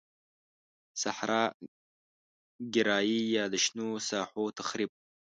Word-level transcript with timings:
صحرا 1.01 1.43
ګرایی 2.75 3.19
یا 3.35 3.45
د 3.53 3.55
شنو 3.63 3.87
ساحو 4.09 4.43
تخریب. 4.59 4.91